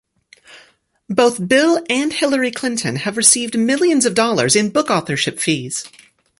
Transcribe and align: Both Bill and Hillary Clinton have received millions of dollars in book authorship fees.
Both 1.11 1.47
Bill 1.47 1.79
and 1.87 2.11
Hillary 2.11 2.49
Clinton 2.49 2.95
have 2.95 3.17
received 3.17 3.55
millions 3.55 4.03
of 4.07 4.15
dollars 4.15 4.55
in 4.55 4.71
book 4.71 4.89
authorship 4.89 5.37
fees. 5.39 5.87